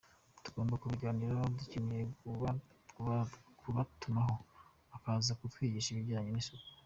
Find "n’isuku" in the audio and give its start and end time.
6.33-6.67